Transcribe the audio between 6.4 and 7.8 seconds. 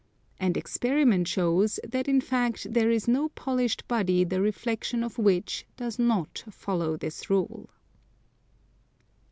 follow this rule.